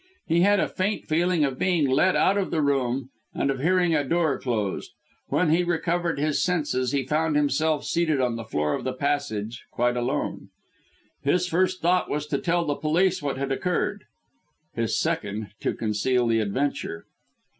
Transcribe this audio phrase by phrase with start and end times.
[0.25, 3.93] He had a faint feeling of being led out of the room and of hearing
[3.93, 4.89] a door closed.
[5.27, 9.63] When he recovered his senses he found himself seated on the floor of the passage
[9.71, 10.49] quite alone.
[11.21, 14.05] His first thought was to tell the police what had occurred,
[14.73, 17.05] his second to conceal the adventure.